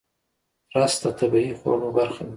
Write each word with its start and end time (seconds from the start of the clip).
رس 0.77 0.93
د 1.03 1.05
طبیعي 1.19 1.53
خواړو 1.59 1.87
برخه 1.97 2.21
ده 2.27 2.29